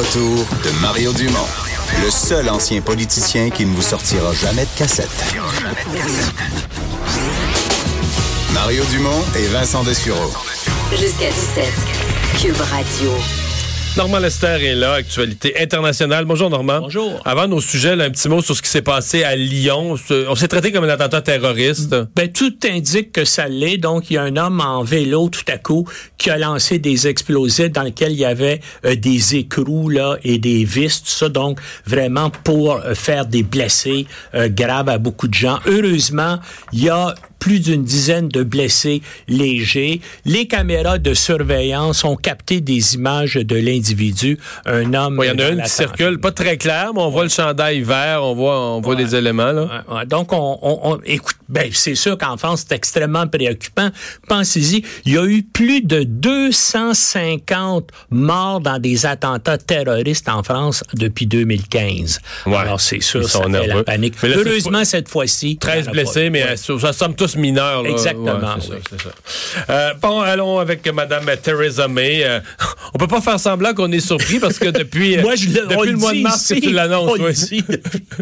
[0.00, 1.46] Retour de Mario Dumont,
[2.02, 5.10] le seul ancien politicien qui ne vous sortira jamais de cassette.
[8.54, 10.32] Mario Dumont et Vincent Dessureau.
[10.92, 11.64] Jusqu'à 17,
[12.40, 13.10] Cube Radio.
[13.96, 16.24] Normand Lester est là, actualité internationale.
[16.24, 16.80] Bonjour Normand.
[16.80, 17.20] Bonjour.
[17.24, 19.96] Avant nos sujets, là, un petit mot sur ce qui s'est passé à Lyon.
[20.28, 21.94] On s'est traité comme un attentat terroriste.
[22.14, 23.78] Ben, tout indique que ça l'est.
[23.78, 27.08] Donc, il y a un homme en vélo tout à coup qui a lancé des
[27.08, 31.28] explosifs dans lesquels il y avait euh, des écrous là, et des vis, tout ça.
[31.28, 35.58] Donc, vraiment pour euh, faire des blessés euh, graves à beaucoup de gens.
[35.66, 36.38] Heureusement,
[36.72, 40.00] il y a plus d'une dizaine de blessés légers.
[40.24, 45.18] Les caméras de surveillance ont capté des images de l'individu, un homme.
[45.24, 47.80] Il y en a une qui circule, pas très clair, mais on voit le chandail
[47.80, 49.52] vert, on voit, on voit des éléments.
[49.52, 49.84] Là.
[49.88, 53.90] Ouais, donc, on, on, écoute, ben, c'est sûr qu'en France, c'est extrêmement préoccupant.
[54.28, 60.84] Pensez-y, il y a eu plus de 250 morts dans des attentats terroristes en France
[60.94, 62.20] depuis 2015.
[62.46, 62.56] Ouais.
[62.56, 64.14] Alors, c'est sûr, ça fait la panique.
[64.22, 65.56] Mais là, Heureusement, cette fois-ci.
[65.56, 67.82] 13 il y en a blessés, mais ça semble tous mineurs.
[67.82, 67.90] là.
[67.90, 68.78] Exactement, Ouais, c'est oui.
[68.90, 69.02] ça, c'est
[69.66, 69.72] ça.
[69.72, 72.24] Euh, bon, allons avec Mme Theresa May.
[72.24, 72.40] Euh,
[72.94, 75.96] on peut pas faire semblant qu'on est surpris parce que depuis, Moi, je depuis le
[75.96, 77.18] mois de mars que ici, tu l'annonces.
[77.18, 77.34] on oui.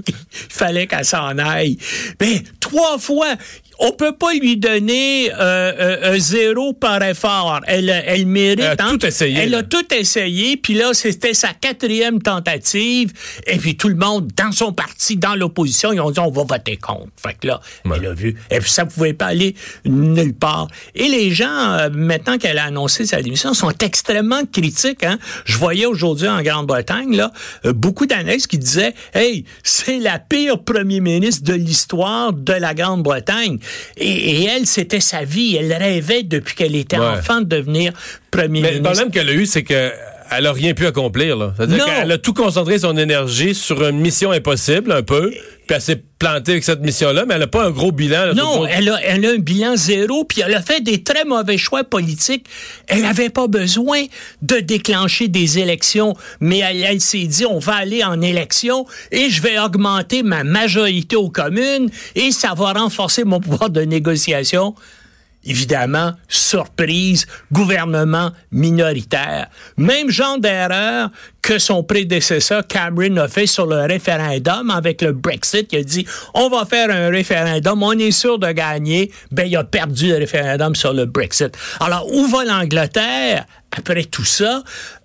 [0.05, 0.15] qu'il
[0.49, 1.79] fallait qu'elle s'en aille.
[2.21, 3.35] Mais trois fois,
[3.79, 7.61] on peut pas lui donner euh, euh, un zéro par effort.
[7.67, 8.61] Elle, elle mérite.
[8.61, 8.91] Elle a hein.
[8.91, 9.59] tout essayé, Elle là.
[9.59, 10.57] a tout essayé.
[10.57, 13.13] Puis là, c'était sa quatrième tentative.
[13.47, 16.43] Et puis tout le monde, dans son parti, dans l'opposition, ils ont dit on va
[16.43, 17.09] voter contre.
[17.17, 18.37] Fait que là, elle a vu.
[18.51, 20.69] Et puis ça pouvait pas aller nulle part.
[20.95, 25.05] Et les gens, euh, maintenant qu'elle a annoncé sa démission, sont extrêmement critiques.
[25.05, 25.19] Hein.
[25.45, 27.33] Je voyais aujourd'hui en Grande-Bretagne là
[27.65, 32.75] euh, beaucoup d'annexes qui disaient Hey, c'est la pire premier ministre de l'histoire de la
[32.75, 33.59] Grande-Bretagne.
[33.97, 35.57] Et, et elle, c'était sa vie.
[35.57, 37.05] Elle rêvait depuis qu'elle était Ouais.
[37.07, 37.93] enfant de devenir
[38.31, 38.83] premier Mais le ministre.
[38.93, 39.93] problème qu'elle a eu, c'est que
[40.31, 41.37] elle a rien pu accomplir.
[41.37, 41.53] là.
[41.57, 45.31] C'est-à-dire qu'elle a tout concentré son énergie sur une mission impossible, un peu.
[45.31, 48.27] Puis elle s'est plantée avec cette mission-là, mais elle n'a pas un gros bilan.
[48.27, 51.25] là, Non, elle a, elle a un bilan zéro, puis elle a fait des très
[51.25, 52.47] mauvais choix politiques.
[52.87, 54.05] Elle n'avait pas besoin
[54.41, 59.29] de déclencher des élections, mais elle, elle s'est dit, on va aller en élection et
[59.29, 64.75] je vais augmenter ma majorité aux communes et ça va renforcer mon pouvoir de négociation.
[65.49, 69.49] Évidemment, surprise, gouvernement minoritaire.
[69.79, 71.09] Même genre d'erreur
[71.43, 75.69] que son prédécesseur Cameron a fait sur le référendum avec le Brexit.
[75.73, 79.11] Il a dit, on va faire un référendum, on est sûr de gagner.
[79.31, 81.57] Ben, il a perdu le référendum sur le Brexit.
[81.81, 83.47] Alors, où va l'Angleterre?
[83.77, 84.63] Après tout ça,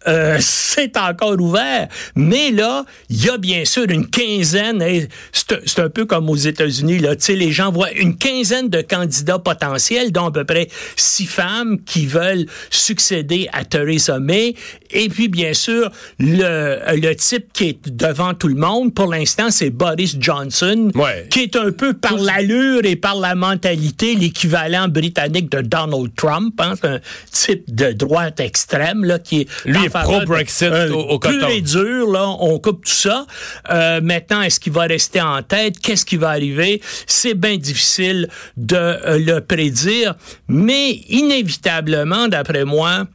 [0.08, 1.90] euh, c'est encore ouvert.
[2.16, 4.84] Mais là, il y a bien sûr une quinzaine,
[5.32, 10.12] c'est un peu comme aux États-Unis, là, les gens voient une quinzaine de candidats potentiels,
[10.12, 14.56] dont à peu près six femmes qui veulent succéder à Theresa May.
[14.92, 15.92] Et puis, bien sûr,
[16.26, 21.28] le, le type qui est devant tout le monde, pour l'instant, c'est Boris Johnson, Ouais.
[21.30, 26.54] qui est un peu par l'allure et par la mentalité l'équivalent britannique de Donald Trump.
[26.60, 27.00] Hein, c'est un
[27.32, 31.48] type de droite extrême là, qui est Lui est pro-Brexit au- au pur coton.
[31.50, 33.26] et dur, là, on coupe tout ça.
[33.70, 35.80] Euh, maintenant, est-ce qu'il va rester en tête?
[35.80, 36.82] Qu'est-ce qui va arriver?
[37.06, 40.16] C'est bien difficile de euh, le prédire,
[40.48, 43.08] mais inévitablement, d'après moi,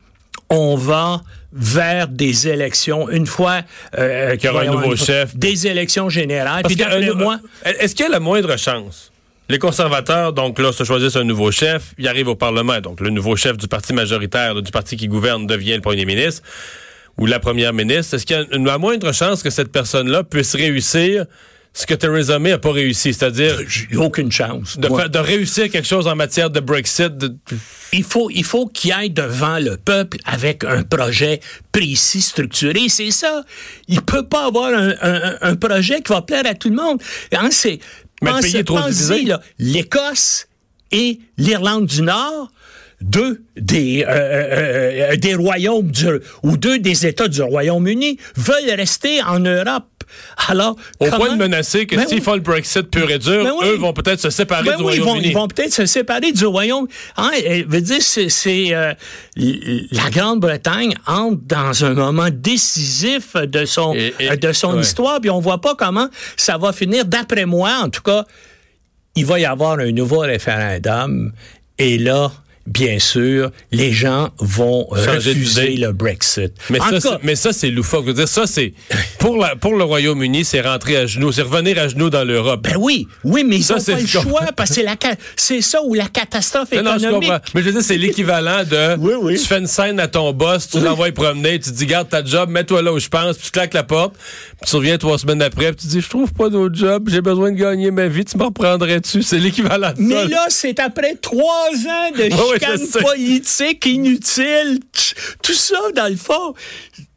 [0.51, 1.23] on va
[1.53, 3.63] vers des élections une fois
[3.99, 5.35] euh, Qu'il y aura un nouveau chef.
[5.37, 6.63] des élections générales.
[6.63, 9.13] Parce Puis euh, moi, Est-ce qu'il y a la moindre chance?
[9.51, 13.09] Les conservateurs, donc là, se choisissent un nouveau chef, il arrive au Parlement, donc le
[13.09, 16.43] nouveau chef du parti majoritaire, du parti qui gouverne, devient le premier ministre
[17.17, 18.15] ou la première ministre.
[18.15, 21.25] Est-ce qu'il y a une- la moindre chance que cette personne-là puisse réussir
[21.73, 24.79] ce que Theresa May n'a pas réussi, c'est-à-dire j'ai aucune chance.
[24.79, 27.17] de, réussir quelque chose en matière de Brexit?
[27.17, 27.37] de-
[27.93, 31.41] il faut, il faut qu'il aille devant le peuple avec un projet
[31.73, 32.89] précis, structuré.
[32.89, 33.43] C'est ça.
[33.87, 37.01] Il peut pas avoir un, un- un projet qui va plaire à tout le monde.
[37.33, 37.79] Hein, c'est,
[38.23, 39.25] Mais le pays est trop pensez-y, divisé.
[39.27, 40.49] là, l'Écosse
[40.91, 42.51] et l'Irlande du Nord,
[43.01, 46.07] deux des, euh, euh, euh, des royaumes du,
[46.43, 49.87] ou deux des États du Royaume-Uni veulent rester en Europe.
[50.49, 52.25] Alors, Au comment- point de menacer que Ben s'ils oui.
[52.25, 53.67] font le Brexit pur et dur, Ben oui.
[53.69, 55.29] eux vont peut-être se séparer Ben du oui, Royaume-Uni.
[55.29, 56.87] ils vont peut-être se séparer du Royaume.
[57.17, 57.31] Hein,
[57.67, 58.93] veut dire, c'est, euh,
[59.37, 64.81] la Grande-Bretagne entre dans un moment décisif de son, Et- et- de son ouais.
[64.83, 67.05] histoire, puis on voit pas comment ça va finir.
[67.05, 68.25] D'après moi, en tout cas,
[69.17, 71.33] il va y avoir un nouveau référendum,
[71.79, 72.31] et là.
[72.69, 76.53] Bien sûr, les gens vont refuser le Brexit.
[76.71, 78.03] Mais En ça, c'est- cas, mais ça, c'est loufoque.
[78.03, 78.75] Je veux dire, ça, c'est
[79.19, 82.61] pour, la, pour le Royaume-Uni, c'est rentrer à genoux, c'est revenir à genoux dans l'Europe.
[82.63, 85.61] Ben oui, oui, mais ils Ça, pas le choix parce que c'est la ca- c'est
[85.63, 87.29] ça ou la catastrophe Non, non, je économique.
[87.31, 87.45] comprends.
[87.55, 89.39] Mais je veux dire, c'est l'équivalent de Oui, oui.
[89.41, 92.23] tu fais une scène à ton boss, tu l'envoies promener, tu te dis garde ta
[92.25, 94.15] job, mets-toi là où je pense, puis tu claques la porte,
[94.61, 97.23] puis tu reviens trois semaines après, puis tu dis je trouve pas d'autre job, j'ai
[97.23, 99.23] besoin de gagner ma vie, tu me reprendrais-tu?
[99.23, 100.03] C'est l'équivalent de ça.
[100.03, 102.29] Mais là, c'est après trois ans de
[102.79, 104.81] chicane politique inutile.
[105.43, 106.55] Tout ça, dans le fond,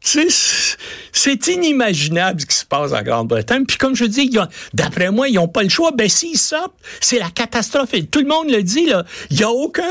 [0.00, 3.64] c'est- inimaginable ce qui se passe en Grande-Bretagne.
[3.66, 4.30] Puis comme je dis,
[4.74, 5.92] d'après moi, ils n'ont pas le choix.
[5.92, 7.94] Ben s'ils sortent, c'est la catastrophe.
[7.94, 9.04] Et tout le monde le dit, là.
[9.30, 9.82] Il n'y a aucun,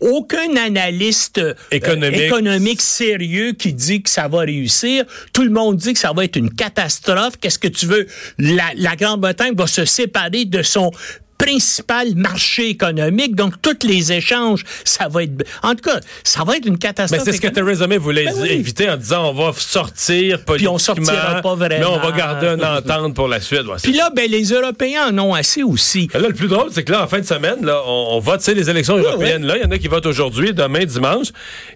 [0.00, 2.20] aucun analyste euh, Économique.
[2.20, 5.04] économique sérieux qui dit que ça va réussir.
[5.32, 7.34] Tout le monde dit que ça va être une catastrophe.
[7.40, 8.06] Qu'est-ce que tu veux?
[8.38, 10.90] La, la Grande-Bretagne va se séparer de son
[11.44, 13.34] principal marché économique.
[13.34, 15.32] Donc, tous les échanges, ça va être...
[15.62, 17.22] En tout cas, ça va être une Mais catastrophe.
[17.24, 17.48] c'est ce que.
[17.48, 18.48] Theresa May voulait Ben oui.
[18.50, 21.80] éviter en disant on va sortir Puis on politiquement, sortira pas vraiment.
[21.80, 23.38] mais on va garder une entente pour la.
[23.38, 23.42] Ouais,
[23.78, 26.08] c'est Puis là, ben, les Européens en ont assez aussi.
[26.14, 28.38] Là, le plus drôle, c'est que là, en fin de semaine, là, on, on vote,
[28.38, 31.28] tu sais, les élections européennes, là, il y en a qui votent aujourd'hui, demain, dimanche,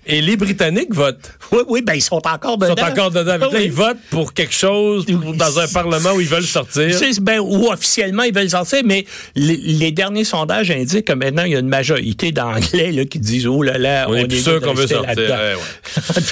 [0.06, 1.32] et les Britanniques votent.
[1.52, 2.74] Oui, oui, ben, ils sont encore Ils dedans.
[2.86, 3.38] sont encore dedans.
[3.38, 6.94] Là, ils votent pour quelque chose, dans un parlement où ils veulent sortir.
[6.96, 11.44] C'est- Ben, ou officiellement, ils veulent sortir, mais les, les derniers sondages indiquent que maintenant,
[11.44, 14.42] il y a une majorité d'Anglais là, qui disent Oh là là, On est plus
[14.42, 15.16] sûr qu'on veut sortir.
[15.16, 16.22] ouais, ouais.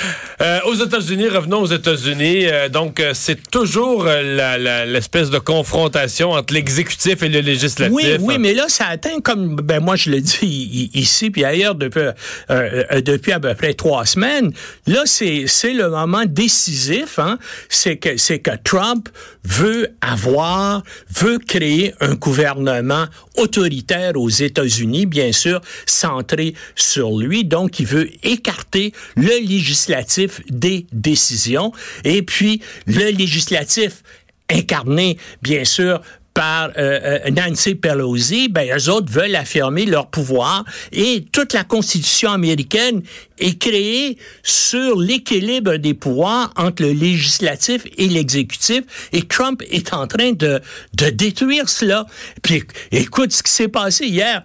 [0.41, 2.47] Euh, aux États-Unis, revenons aux États-Unis.
[2.47, 7.41] Euh, donc, euh, c'est toujours euh, la- la- l'espèce de confrontation entre l'exécutif et le
[7.41, 7.95] législatif.
[7.95, 11.75] Oui, oui, mais là, ça atteint, comme ben moi je le dis ici puis ailleurs
[11.75, 12.13] depuis, euh,
[12.51, 14.53] euh, depuis à peu près trois semaines.
[14.87, 17.19] Là, c'est c'est le moment décisif.
[17.19, 17.39] Hein?
[17.69, 19.09] C'est que c'est que Trump
[19.45, 20.83] veut avoir,
[21.15, 23.07] veut créer un gouvernement
[23.37, 27.45] autoritaire aux États-Unis, bien sûr, centré sur lui.
[27.45, 31.73] Donc, il veut écarter le législatif des décisions.
[32.05, 34.03] Et puis, le législatif
[34.51, 36.01] incarné, bien sûr,
[36.35, 41.65] par euh, euh, Nancy Pelosi, ben eux autres veulent affirmer leur pouvoir et toute la
[41.65, 43.03] Constitution américaine
[43.39, 48.83] est créée sur l'équilibre des pouvoirs entre le législatif et l'exécutif
[49.13, 50.61] et Trump est en train de,
[50.95, 52.07] de détruire cela.
[52.43, 54.43] Puis écoute ce qui s'est passé hier.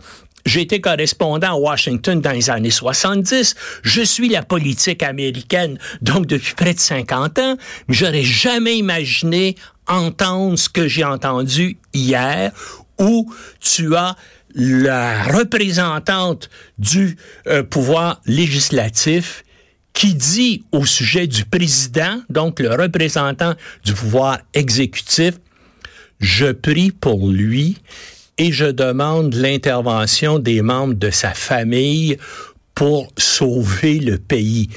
[0.55, 3.53] Été correspondant à Washington dans les années 70.
[3.83, 7.57] Je suis la politique américaine, donc depuis près de 50 ans.
[7.87, 9.55] Mais j'aurais jamais imaginé
[9.87, 12.51] entendre ce que j'ai entendu hier,
[12.99, 14.15] où tu as
[14.53, 17.17] la représentante du
[17.47, 19.43] euh, pouvoir législatif
[19.93, 23.53] qui dit au sujet du président, donc le représentant
[23.83, 25.35] du pouvoir exécutif,
[26.19, 27.77] je prie pour lui
[28.37, 32.17] et je demande l'intervention des membres de sa famille
[32.75, 34.69] pour sauver le pays,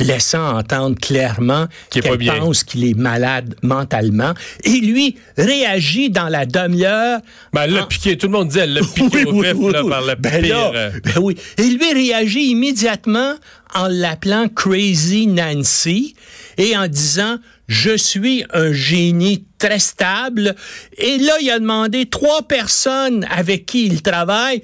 [0.00, 4.34] laissant entendre clairement Qu'il pense qu'il est malade mentalement.
[4.64, 7.20] Et lui réagit dans la demi-heure.
[7.52, 8.16] Ben, elle l'a en- piqué.
[8.18, 10.72] Tout le monde dit elle l'a piqué au vif là, par la ben pire.
[10.72, 11.36] là, euh, ben oui.
[11.58, 13.34] Et lui réagit immédiatement
[13.74, 16.14] en l'appelant Crazy Nancy
[16.58, 17.36] et en disant
[17.68, 20.56] je suis un génie très stable.
[20.98, 24.62] Et là, il a demandé trois personnes avec qui il travaille.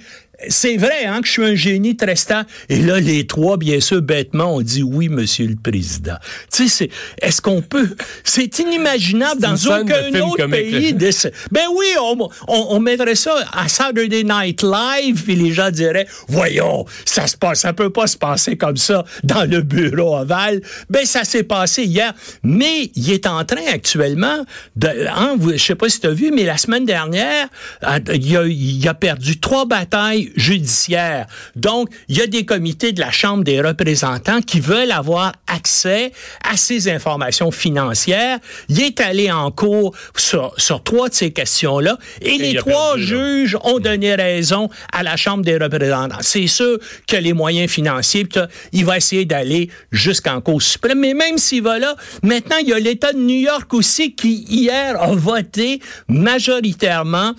[0.49, 2.49] C'est vrai hein, que je suis un génie très stable.
[2.69, 6.17] Et là, les trois, bien sûr, bêtement, ont dit oui, Monsieur le Président.
[6.53, 6.89] Tu sais,
[7.21, 7.89] c'est, est-ce qu'on peut...
[8.23, 10.93] C'est inimaginable dans aucun autre comique, pays.
[10.95, 15.53] de ce- Ben oui, on, on, on mettrait ça à Saturday Night Live, puis les
[15.53, 19.63] gens diraient, voyons, ça se passe, ça peut pas se passer comme ça dans le
[19.63, 20.61] bureau ovale.
[20.91, 22.13] Ben ça s'est passé hier,
[22.43, 24.45] mais il est en train actuellement
[24.77, 27.49] de, hein, je sais pas si tu as vu, mais la semaine dernière,
[27.85, 31.27] euh, il a, il a perdu trois batailles judiciaires.
[31.55, 36.13] Donc, il y a des comités de la Chambre des représentants qui veulent avoir accès
[36.43, 38.39] à ces informations financières.
[38.69, 43.01] Il est allé en cours sur, sur trois de ces questions-là et, les trois perdu,
[43.01, 43.07] là.
[43.07, 46.19] juges ont donné raison à la Chambre des représentants.
[46.21, 48.27] C'est sûr que les moyens financiers,
[48.73, 51.01] il va essayer d'aller jusqu'en Cour suprême.
[51.01, 54.45] Mais même s'il va là, maintenant, il y a l'État de New York aussi qui,
[54.49, 57.33] hier, a voté majoritairement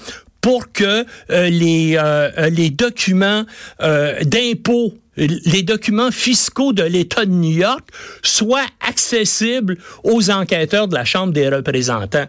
[0.47, 3.43] pour que euh, les, euh, euh, les documents
[3.81, 7.89] d'impôts les documents fiscaux de l'État de New York
[8.23, 12.27] soient accessibles aux enquêteurs de la Chambre des représentants.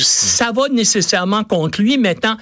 [0.00, 1.98] Ça va nécessairement contre lui.
[1.98, 2.38] Maintenant,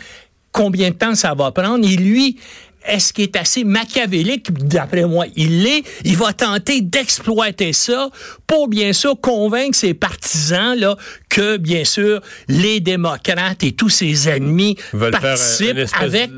[0.52, 1.84] combien de temps ça va prendre?
[1.84, 2.38] Et lui,
[2.86, 4.52] est-ce qu'il est assez machiavélique?
[4.52, 5.82] D'après moi, il l'est.
[6.04, 8.10] Il va tenter d'exploiter ça
[8.46, 10.96] pour, bien sûr, convaincre ses partisans là,
[11.28, 14.76] que, bien sûr, les démocrates et tous ses ennemis
[15.12, 16.30] participent avec,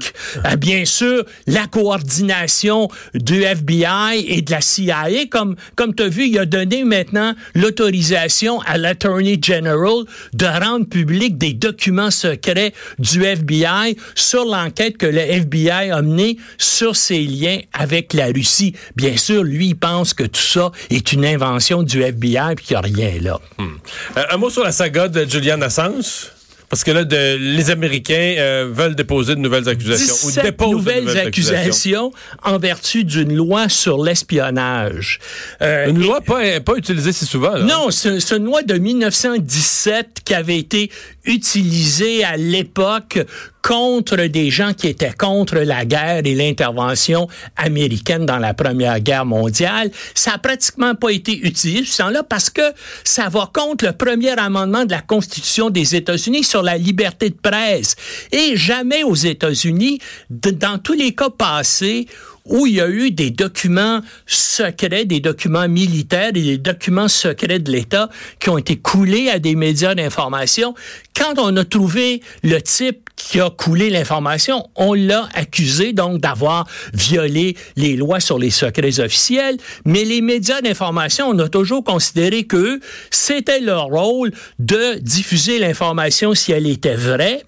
[0.45, 5.09] euh, bien sûr, la coordination du FBI et de la CIA.
[5.31, 10.87] Comme, comme tu as vu, il a donné maintenant l'autorisation à l'Attorney General de rendre
[10.87, 17.21] public des documents secrets du FBI sur l'enquête que le FBI a menée sur ses
[17.21, 18.75] liens avec la Russie.
[18.97, 22.75] Bien sûr, lui, il pense que tout ça est une invention du FBI et qu'il
[22.75, 23.41] n'y a rien là.
[23.59, 23.77] Hmm.
[24.17, 26.33] Euh, un mot sur la saga de Julian Assange?
[26.73, 30.27] Parce que là, de, les Américains euh, veulent déposer de nouvelles accusations.
[30.27, 32.13] Ou déposent nouvelles, nouvelles accusations,
[32.43, 35.19] en vertu d'une loi sur l'espionnage.
[35.61, 37.53] Euh, une loi pas, pas utilisée si souvent.
[37.53, 37.65] Là.
[37.65, 40.91] Non, c'est une loi de 1917 qui avait été
[41.27, 43.19] utilisée à l'époque
[43.63, 49.25] contre des gens qui étaient contre la guerre et l'intervention américaine dans la Première Guerre
[49.25, 49.91] mondiale.
[50.15, 52.63] Ça a pratiquement pas été utilisé ce là parce que
[53.05, 57.37] ça va contre le premier amendement de la Constitution des États-Unis sur la liberté de
[57.37, 57.95] presse.
[58.33, 62.07] Et jamais aux États-Unis, dans tous les cas passés,
[62.47, 67.59] où il y a eu des documents secrets, des documents militaires et des documents secrets
[67.59, 68.09] de l'État
[68.41, 70.75] qui ont été coulés à des médias d'information.
[71.17, 76.67] Quand on a trouvé le type qui a coulé l'information, on l'a accusé donc d'avoir
[76.95, 82.45] violé les lois sur les secrets officiels, mais les médias d'information, on a toujours considéré
[82.45, 82.81] que
[83.11, 87.45] c'était leur rôle de diffuser l'information si elle était vraie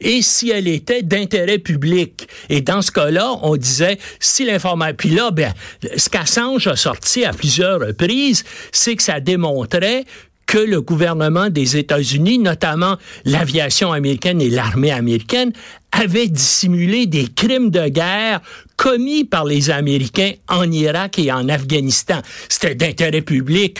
[0.00, 2.28] et si elle était d'intérêt public.
[2.48, 4.96] Et dans ce cas-là, on disait, si l'information...
[4.96, 5.52] Puis là, ben,
[5.96, 10.04] ce qu'Assange a sorti à plusieurs reprises, c'est que ça démontrait
[10.46, 15.52] que le gouvernement des États-Unis, notamment l'aviation américaine et l'armée américaine,
[15.90, 18.40] avaient dissimulé des crimes de guerre
[18.76, 22.20] commis par les Américains en Irak et en Afghanistan.
[22.48, 23.78] C'était d'intérêt public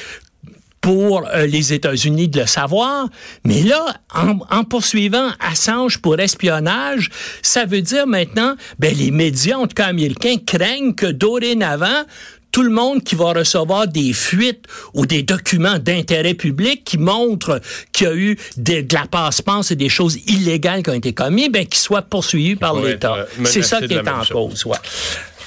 [0.87, 3.09] pour euh, les États-Unis de le savoir.
[3.43, 7.11] Mais là, en, poursuivant Assange pour espionnage,
[7.43, 12.05] ça veut dire maintenant, ben, les médias, en tout cas américains, craignent que dorénavant,
[12.53, 17.61] tout le monde qui va recevoir des fuites ou des documents d'intérêt public qui montrent
[17.91, 21.51] qu'il y a eu de, la passe-passe et des choses illégales qui ont été commises,
[21.51, 23.27] ben, qu'ils soient poursuivis par l'État.
[23.43, 24.65] C'est ça qui est en cause.
[24.65, 24.79] Ouais.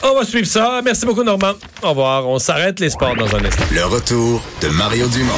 [0.04, 0.82] On va suivre ça.
[0.84, 1.54] Merci beaucoup, Normand.
[1.84, 2.28] Au revoir.
[2.28, 3.64] On s'arrête les sports dans un instant.
[3.72, 5.34] Le retour de Mario Dumont.